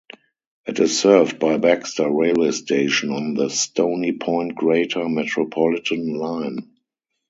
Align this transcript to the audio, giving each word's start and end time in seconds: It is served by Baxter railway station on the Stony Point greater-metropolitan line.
It 0.65 0.79
is 0.79 0.99
served 0.99 1.37
by 1.37 1.57
Baxter 1.57 2.09
railway 2.09 2.53
station 2.53 3.11
on 3.11 3.35
the 3.35 3.51
Stony 3.51 4.13
Point 4.13 4.55
greater-metropolitan 4.55 6.15
line. 6.15 6.71